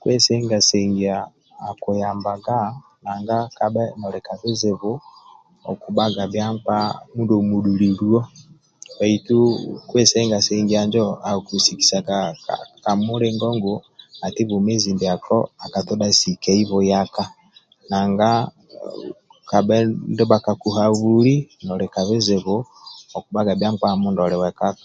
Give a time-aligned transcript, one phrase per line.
[0.00, 1.16] Kusenga sengia
[1.68, 2.58] akuyambaga
[3.02, 4.92] nanga kabhe noli ka bizinu
[5.70, 6.46] okubhaga bhia
[7.14, 8.20] mindia omudhililio
[8.98, 9.38] baitu
[9.88, 12.54] kusenga sengia injo akukusikisiaga ka
[12.84, 13.74] ka mulingo ngu
[14.26, 17.22] ati bwomezi ndiako akatodha sikiai buhyaka
[17.90, 18.30] nanga
[19.50, 19.76] kabhe
[20.12, 21.36] ndia bhakakuhabuli
[23.16, 24.84] okubhaga bhia nkpa mindia oli wekaka